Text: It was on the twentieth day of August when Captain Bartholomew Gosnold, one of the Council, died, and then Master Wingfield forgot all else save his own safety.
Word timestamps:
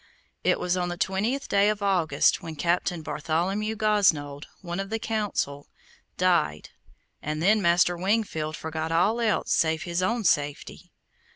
It 0.43 0.59
was 0.59 0.75
on 0.75 0.89
the 0.89 0.97
twentieth 0.97 1.47
day 1.47 1.69
of 1.69 1.83
August 1.83 2.41
when 2.41 2.55
Captain 2.55 3.03
Bartholomew 3.03 3.75
Gosnold, 3.75 4.47
one 4.61 4.79
of 4.79 4.89
the 4.89 4.97
Council, 4.97 5.67
died, 6.17 6.69
and 7.21 7.39
then 7.39 7.61
Master 7.61 7.95
Wingfield 7.95 8.57
forgot 8.57 8.91
all 8.91 9.21
else 9.21 9.51
save 9.51 9.83
his 9.83 10.01
own 10.01 10.23
safety. 10.23 10.91